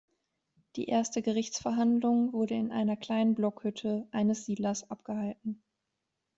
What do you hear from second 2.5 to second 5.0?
in einer kleinen Blockhütte eines Siedlers